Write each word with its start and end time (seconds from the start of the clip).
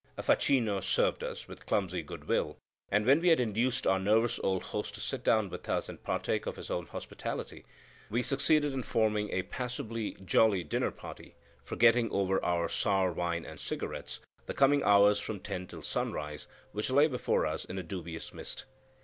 A 0.17 0.23
facchino 0.23 0.83
served 0.83 1.23
us, 1.23 1.47
with 1.47 1.67
clumsy 1.67 2.01
good 2.01 2.23
will; 2.23 2.57
and 2.89 3.05
when 3.05 3.21
we 3.21 3.27
had 3.29 3.39
induced 3.39 3.85
our 3.85 3.99
nervous 3.99 4.39
old 4.39 4.63
host 4.63 4.95
to 4.95 4.99
sit 4.99 5.23
down 5.23 5.47
with 5.51 5.69
us 5.69 5.89
and 5.89 6.01
partake 6.01 6.47
of 6.47 6.55
his 6.55 6.71
own 6.71 6.87
hospitality, 6.87 7.65
we 8.09 8.23
succeeded 8.23 8.73
in 8.73 8.81
forming 8.81 9.29
a 9.29 9.43
passably 9.43 10.17
jolly 10.25 10.63
dinner 10.63 10.89
party, 10.89 11.35
forgetting 11.63 12.09
over 12.09 12.43
our 12.43 12.67
sour 12.67 13.11
wine 13.11 13.45
and 13.45 13.59
cigarettes 13.59 14.19
the 14.47 14.55
coming 14.55 14.81
hours 14.81 15.19
from 15.19 15.39
ten 15.39 15.61
until 15.61 15.83
sunrise, 15.83 16.47
which 16.71 16.89
lay 16.89 17.05
before 17.05 17.45
us 17.45 17.63
in 17.63 17.77
a 17.77 17.83
dubious 17.83 18.33
mist. 18.33 18.65